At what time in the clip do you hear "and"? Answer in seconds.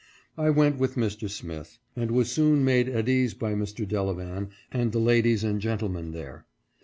1.95-2.09, 4.71-4.91, 5.43-5.61